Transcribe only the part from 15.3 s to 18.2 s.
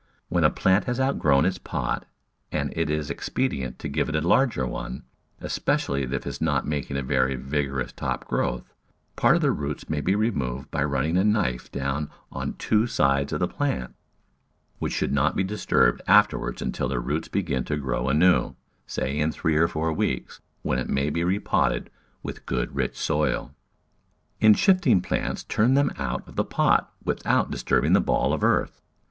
be disturbed afterward until the roots begin to grow